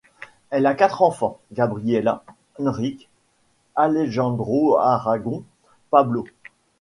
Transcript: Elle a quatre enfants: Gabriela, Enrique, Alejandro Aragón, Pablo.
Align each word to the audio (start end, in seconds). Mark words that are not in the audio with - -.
Elle 0.49 0.65
a 0.65 0.73
quatre 0.73 1.03
enfants: 1.03 1.39
Gabriela, 1.51 2.23
Enrique, 2.57 3.07
Alejandro 3.75 4.77
Aragón, 4.79 5.43
Pablo. 5.91 6.25